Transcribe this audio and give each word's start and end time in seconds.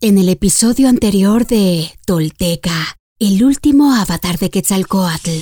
En 0.00 0.16
el 0.16 0.28
episodio 0.28 0.88
anterior 0.88 1.44
de 1.44 1.90
Tolteca, 2.06 2.96
el 3.18 3.42
último 3.42 3.96
avatar 3.96 4.38
de 4.38 4.48
Quetzalcoatl. 4.48 5.40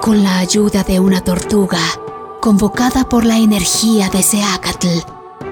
Con 0.00 0.24
la 0.24 0.38
ayuda 0.38 0.82
de 0.82 0.98
una 0.98 1.22
tortuga, 1.22 1.78
convocada 2.40 3.08
por 3.08 3.24
la 3.24 3.38
energía 3.38 4.08
de 4.08 4.24
Seacatl, 4.24 4.88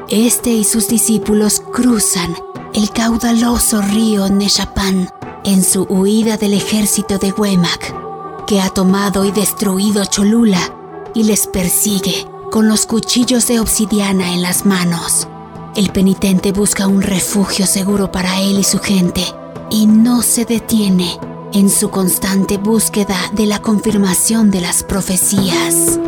este 0.08 0.50
y 0.50 0.64
sus 0.64 0.88
discípulos 0.88 1.61
cruzan 1.61 2.34
el 2.72 2.90
caudaloso 2.90 3.80
río 3.80 4.29
Neshapán 4.29 5.08
en 5.45 5.62
su 5.62 5.84
huida 5.84 6.36
del 6.36 6.54
ejército 6.54 7.18
de 7.18 7.30
Huemac, 7.30 8.45
que 8.48 8.61
ha 8.61 8.70
tomado 8.70 9.24
y 9.24 9.30
destruido 9.30 10.04
Cholula 10.04 10.74
y 11.14 11.22
les 11.22 11.46
persigue 11.46 12.33
con 12.55 12.68
los 12.68 12.86
cuchillos 12.86 13.48
de 13.48 13.59
obsidiana 13.59 14.32
en 14.32 14.41
las 14.41 14.64
manos. 14.64 15.27
El 15.75 15.91
penitente 15.91 16.53
busca 16.53 16.86
un 16.86 17.03
refugio 17.03 17.67
seguro 17.67 18.12
para 18.12 18.40
él 18.43 18.61
y 18.61 18.62
su 18.62 18.79
gente 18.79 19.25
y 19.72 19.86
no 19.86 20.22
se 20.22 20.45
detiene 20.45 21.18
en 21.53 21.68
su 21.68 21.90
constante 21.90 22.57
búsqueda 22.57 23.17
de 23.32 23.46
la 23.46 23.61
confirmación 23.61 24.53
de 24.53 24.61
las 24.61 24.85
profecías. 24.85 25.98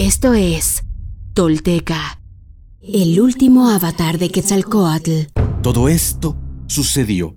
Esto 0.00 0.34
es 0.34 0.82
Tolteca, 1.34 2.20
el 2.82 3.20
último 3.20 3.68
avatar 3.70 4.18
de 4.18 4.30
Quetzalcoatl. 4.30 5.26
Todo 5.62 5.88
esto 5.88 6.36
sucedió 6.66 7.36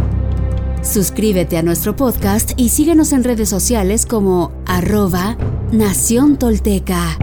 Suscríbete 0.83 1.57
a 1.57 1.61
nuestro 1.61 1.95
podcast 1.95 2.53
y 2.57 2.69
síguenos 2.69 3.13
en 3.13 3.23
redes 3.23 3.49
sociales 3.49 4.07
como 4.07 4.51
arroba 4.65 5.37
Nación 5.71 6.37
Tolteca. 6.37 7.17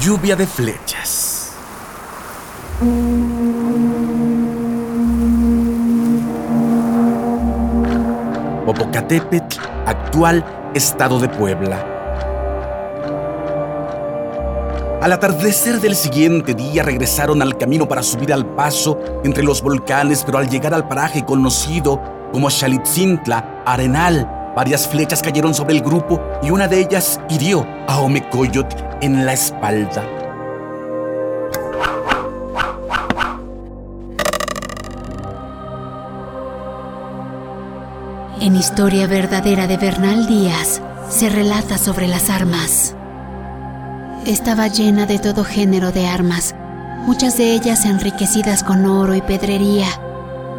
Lluvia 0.00 0.36
de 0.36 0.46
flechas. 0.46 1.33
Popocatépetl, 9.04 9.58
actual 9.86 10.44
estado 10.74 11.18
de 11.20 11.28
Puebla. 11.28 11.90
Al 15.02 15.12
atardecer 15.12 15.80
del 15.80 15.94
siguiente 15.94 16.54
día 16.54 16.82
regresaron 16.82 17.42
al 17.42 17.58
camino 17.58 17.86
para 17.86 18.02
subir 18.02 18.32
al 18.32 18.46
paso 18.46 18.98
entre 19.22 19.42
los 19.42 19.60
volcanes, 19.60 20.24
pero 20.24 20.38
al 20.38 20.48
llegar 20.48 20.72
al 20.72 20.88
paraje 20.88 21.24
conocido 21.24 22.00
como 22.32 22.48
Xalitzintla, 22.48 23.62
Arenal, 23.66 24.52
varias 24.56 24.88
flechas 24.88 25.22
cayeron 25.22 25.54
sobre 25.54 25.74
el 25.74 25.82
grupo 25.82 26.20
y 26.42 26.50
una 26.50 26.66
de 26.66 26.80
ellas 26.80 27.20
hirió 27.28 27.66
a 27.86 28.00
Omecoyot 28.00 28.98
en 29.02 29.26
la 29.26 29.34
espalda. 29.34 30.13
En 38.44 38.56
Historia 38.56 39.06
Verdadera 39.06 39.66
de 39.66 39.78
Bernal 39.78 40.26
Díaz 40.26 40.82
se 41.08 41.30
relata 41.30 41.78
sobre 41.78 42.06
las 42.06 42.28
armas. 42.28 42.94
Estaba 44.26 44.68
llena 44.68 45.06
de 45.06 45.18
todo 45.18 45.44
género 45.44 45.92
de 45.92 46.06
armas, 46.06 46.54
muchas 47.06 47.38
de 47.38 47.54
ellas 47.54 47.86
enriquecidas 47.86 48.62
con 48.62 48.84
oro 48.84 49.14
y 49.14 49.22
pedrería, 49.22 49.86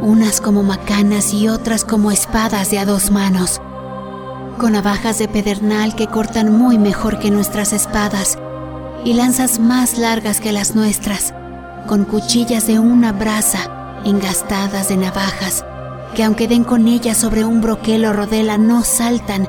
unas 0.01 0.41
como 0.41 0.63
macanas 0.63 1.31
y 1.31 1.47
otras 1.47 1.85
como 1.85 2.09
espadas 2.09 2.71
de 2.71 2.79
a 2.79 2.85
dos 2.85 3.11
manos, 3.11 3.61
con 4.57 4.71
navajas 4.71 5.19
de 5.19 5.27
pedernal 5.27 5.95
que 5.95 6.07
cortan 6.07 6.51
muy 6.51 6.79
mejor 6.79 7.19
que 7.19 7.29
nuestras 7.29 7.71
espadas 7.71 8.39
y 9.03 9.13
lanzas 9.13 9.59
más 9.59 9.99
largas 9.99 10.41
que 10.41 10.51
las 10.51 10.73
nuestras, 10.73 11.35
con 11.85 12.05
cuchillas 12.05 12.65
de 12.65 12.79
una 12.79 13.11
brasa 13.11 13.99
engastadas 14.05 14.89
de 14.89 14.97
navajas 14.97 15.63
que 16.15 16.23
aunque 16.23 16.47
den 16.47 16.63
con 16.63 16.87
ellas 16.87 17.17
sobre 17.17 17.43
un 17.43 17.59
broquel 17.59 18.05
o 18.05 18.13
rodela 18.13 18.57
no 18.57 18.83
saltan 18.83 19.47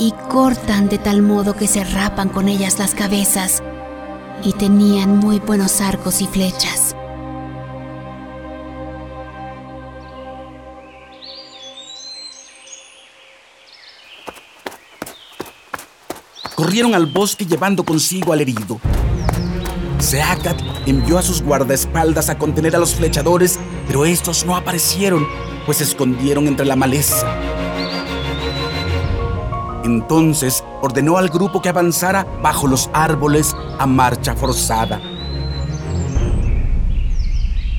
y 0.00 0.12
cortan 0.30 0.88
de 0.88 0.96
tal 0.96 1.20
modo 1.20 1.54
que 1.54 1.68
se 1.68 1.84
rapan 1.84 2.30
con 2.30 2.48
ellas 2.48 2.78
las 2.78 2.94
cabezas 2.94 3.62
y 4.42 4.52
tenían 4.52 5.18
muy 5.18 5.38
buenos 5.38 5.82
arcos 5.82 6.22
y 6.22 6.26
flechas. 6.26 6.96
Corrieron 16.54 16.94
al 16.94 17.06
bosque 17.06 17.44
llevando 17.44 17.84
consigo 17.84 18.32
al 18.32 18.40
herido. 18.40 18.80
Seacat 19.98 20.60
envió 20.86 21.18
a 21.18 21.22
sus 21.22 21.42
guardaespaldas 21.42 22.30
a 22.30 22.38
contener 22.38 22.74
a 22.76 22.78
los 22.78 22.94
flechadores, 22.94 23.58
pero 23.88 24.04
estos 24.04 24.44
no 24.44 24.54
aparecieron, 24.54 25.26
pues 25.66 25.78
se 25.78 25.84
escondieron 25.84 26.46
entre 26.46 26.66
la 26.66 26.76
maleza. 26.76 27.26
Entonces 29.82 30.62
ordenó 30.82 31.16
al 31.16 31.30
grupo 31.30 31.62
que 31.62 31.70
avanzara 31.70 32.24
bajo 32.42 32.66
los 32.66 32.90
árboles 32.92 33.56
a 33.78 33.86
marcha 33.86 34.36
forzada. 34.36 35.00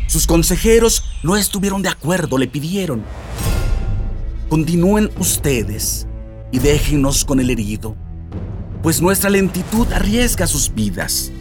Sus 0.08 0.26
consejeros 0.26 1.04
no 1.22 1.38
estuvieron 1.38 1.84
de 1.84 1.90
acuerdo, 1.90 2.40
le 2.40 2.48
pidieron, 2.48 3.04
continúen 4.50 5.12
ustedes 5.20 6.08
y 6.52 6.58
déjennos 6.58 7.24
con 7.24 7.40
el 7.40 7.52
herido, 7.52 7.96
pues 8.82 9.04
nuestra 9.04 9.30
lentitud 9.30 9.86
arriesga 9.94 10.48
sus 10.48 10.74
vidas. 10.74 11.32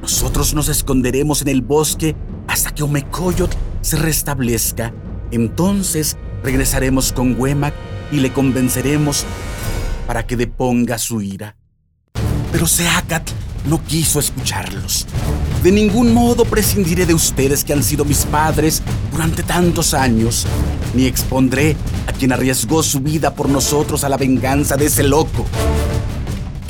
Nosotros 0.00 0.54
nos 0.54 0.68
esconderemos 0.68 1.42
en 1.42 1.48
el 1.48 1.62
bosque 1.62 2.14
hasta 2.54 2.72
que 2.72 2.84
Omecoyot 2.84 3.50
se 3.80 3.96
restablezca. 3.96 4.94
Entonces 5.32 6.16
regresaremos 6.44 7.12
con 7.12 7.34
Huemac 7.36 7.74
y 8.12 8.20
le 8.20 8.32
convenceremos 8.32 9.24
para 10.06 10.24
que 10.24 10.36
deponga 10.36 10.98
su 10.98 11.20
ira. 11.20 11.56
Pero 12.52 12.68
Seacat 12.68 13.28
no 13.66 13.82
quiso 13.82 14.20
escucharlos. 14.20 15.04
De 15.64 15.72
ningún 15.72 16.14
modo 16.14 16.44
prescindiré 16.44 17.06
de 17.06 17.14
ustedes 17.14 17.64
que 17.64 17.72
han 17.72 17.82
sido 17.82 18.04
mis 18.04 18.24
padres 18.24 18.82
durante 19.10 19.42
tantos 19.42 19.92
años, 19.92 20.46
ni 20.94 21.06
expondré 21.06 21.74
a 22.06 22.12
quien 22.12 22.32
arriesgó 22.32 22.84
su 22.84 23.00
vida 23.00 23.34
por 23.34 23.48
nosotros 23.48 24.04
a 24.04 24.08
la 24.08 24.16
venganza 24.16 24.76
de 24.76 24.86
ese 24.86 25.02
loco. 25.02 25.44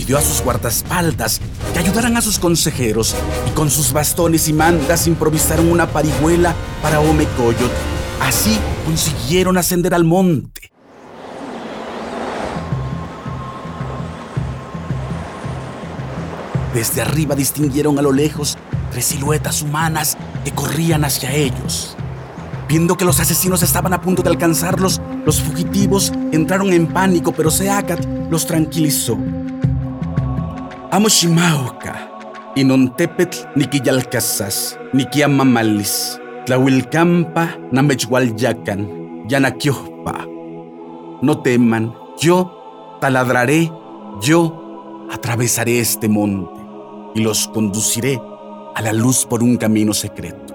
Pidió 0.05 0.19
a 0.19 0.21
sus 0.21 0.43
guardaespaldas 0.43 1.41
que 1.73 1.79
ayudaran 1.79 2.19
a 2.19 2.21
sus 2.21 2.39
consejeros 2.39 3.17
y 3.49 3.53
con 3.53 3.71
sus 3.71 3.91
bastones 3.91 4.49
y 4.49 4.53
mangas 4.53 5.07
improvisaron 5.07 5.73
una 5.73 5.87
parihuela 5.87 6.55
para 6.83 7.01
Omecoyot. 7.01 7.73
Así 8.21 8.59
consiguieron 8.85 9.57
ascender 9.57 9.95
al 9.95 10.05
monte. 10.05 10.71
Desde 16.75 17.01
arriba 17.01 17.35
distinguieron 17.35 17.99
a 17.99 18.03
lo 18.03 18.13
lejos 18.13 18.59
tres 18.91 19.07
siluetas 19.07 19.63
humanas 19.63 20.19
que 20.45 20.51
corrían 20.51 21.07
hacia 21.07 21.33
ellos. 21.33 21.97
Viendo 22.69 22.99
que 22.99 23.07
los 23.07 23.21
asesinos 23.21 23.63
estaban 23.63 23.95
a 23.95 24.03
punto 24.03 24.21
de 24.21 24.29
alcanzarlos, 24.29 25.01
los 25.25 25.41
fugitivos 25.41 26.13
entraron 26.31 26.75
en 26.75 26.89
pánico, 26.89 27.33
pero 27.33 27.51
Seacat 27.51 28.05
los 28.29 28.47
tranquilizó. 28.47 29.17
Amoshimauca, 30.95 31.93
inontepetl 32.55 33.39
nikiyalkasas, 33.57 34.79
nikiamamalis, 34.95 36.21
tlahuilcampa 36.47 37.49
namechhualyacan, 37.73 38.87
yanakiohpa. 39.29 40.15
No 41.21 41.35
teman, 41.43 41.91
yo 42.23 42.47
taladraré, 43.01 43.73
yo 44.23 44.55
atravesaré 45.11 45.81
este 45.81 46.09
monte 46.09 46.63
y 47.17 47.23
los 47.23 47.49
conduciré 47.49 48.21
a 48.77 48.81
la 48.81 48.93
luz 48.93 49.27
por 49.27 49.43
un 49.43 49.57
camino 49.57 49.95
secreto. 49.95 50.54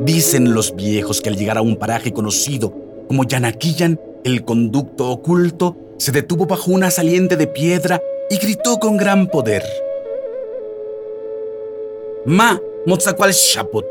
Dicen 0.00 0.54
los 0.54 0.76
viejos 0.76 1.20
que 1.20 1.28
al 1.28 1.36
llegar 1.36 1.58
a 1.58 1.62
un 1.62 1.76
paraje 1.76 2.12
conocido 2.12 2.72
como 3.08 3.24
Yanaquillan, 3.24 4.00
el 4.22 4.44
conducto 4.44 5.10
oculto 5.10 5.76
se 5.98 6.12
detuvo 6.12 6.46
bajo 6.46 6.70
una 6.70 6.90
saliente 6.90 7.36
de 7.36 7.48
piedra 7.48 8.00
y 8.30 8.36
gritó 8.36 8.78
con 8.78 8.96
gran 8.96 9.26
poder. 9.26 9.64
Ma 12.26 12.60
Motzacual 12.86 13.32
Shapot, 13.32 13.86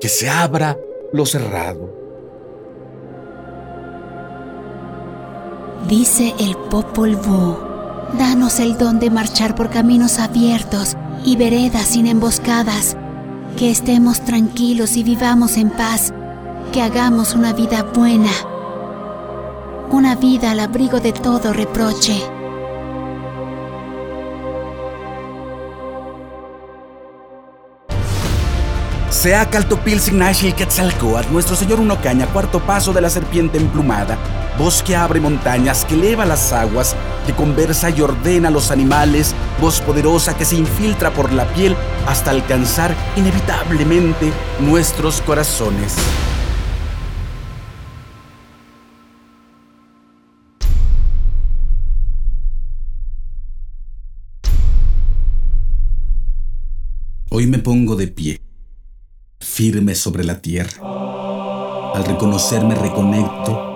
que 0.00 0.08
se 0.08 0.28
abra 0.28 0.78
lo 1.12 1.26
cerrado. 1.26 1.94
Dice 5.86 6.34
el 6.40 6.56
Popol 6.70 7.14
Vuh, 7.16 7.56
danos 8.18 8.58
el 8.58 8.78
don 8.78 8.98
de 8.98 9.10
marchar 9.10 9.54
por 9.54 9.68
caminos 9.68 10.18
abiertos 10.18 10.96
y 11.24 11.36
veredas 11.36 11.88
sin 11.88 12.06
emboscadas 12.06 12.96
que 13.56 13.70
estemos 13.70 14.20
tranquilos 14.20 14.96
y 14.98 15.02
vivamos 15.02 15.56
en 15.56 15.70
paz, 15.70 16.12
que 16.72 16.82
hagamos 16.82 17.34
una 17.34 17.54
vida 17.54 17.82
buena, 17.82 18.30
una 19.90 20.14
vida 20.14 20.50
al 20.50 20.60
abrigo 20.60 21.00
de 21.00 21.12
todo 21.12 21.54
reproche. 21.54 22.20
Sea 29.08 29.48
Caltopil 29.48 30.00
Signashil 30.00 30.54
Quetzalcoatl, 30.54 31.32
nuestro 31.32 31.56
señor 31.56 31.80
Unocaña, 31.80 32.26
cuarto 32.26 32.60
paso 32.60 32.92
de 32.92 33.00
la 33.00 33.08
serpiente 33.08 33.56
emplumada, 33.56 34.18
voz 34.58 34.82
que 34.82 34.96
abre 34.96 35.20
montañas, 35.20 35.84
que 35.84 35.94
eleva 35.94 36.24
las 36.24 36.52
aguas, 36.52 36.96
que 37.26 37.32
conversa 37.34 37.90
y 37.90 38.00
ordena 38.00 38.48
a 38.48 38.50
los 38.50 38.70
animales, 38.70 39.34
voz 39.60 39.80
poderosa 39.80 40.36
que 40.36 40.44
se 40.44 40.56
infiltra 40.56 41.12
por 41.12 41.32
la 41.32 41.46
piel 41.54 41.76
hasta 42.06 42.30
alcanzar 42.30 42.94
inevitablemente 43.16 44.32
nuestros 44.60 45.20
corazones. 45.22 45.94
Hoy 57.28 57.46
me 57.46 57.58
pongo 57.58 57.96
de 57.96 58.06
pie 58.06 58.40
firme 59.40 59.94
sobre 59.94 60.24
la 60.24 60.40
tierra. 60.40 60.80
Al 61.94 62.04
reconocerme 62.04 62.74
reconecto, 62.74 63.75